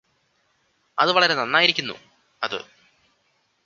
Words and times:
അത് 0.99 1.11
വളരെ 1.11 1.33
നന്നായിരിക്കുന്നു 1.33 1.93
അത് 2.43 2.59